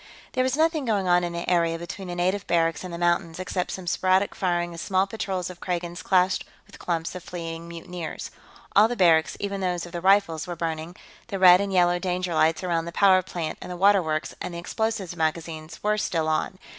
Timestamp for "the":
1.31-1.47, 2.07-2.15, 2.91-2.97, 8.87-8.95, 9.91-10.01, 11.27-11.37, 12.85-12.91, 13.71-13.77, 14.55-14.57